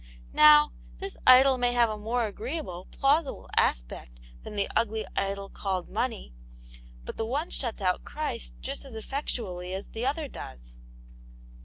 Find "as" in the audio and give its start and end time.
8.83-8.95, 9.75-9.89